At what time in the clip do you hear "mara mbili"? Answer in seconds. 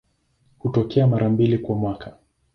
1.07-1.57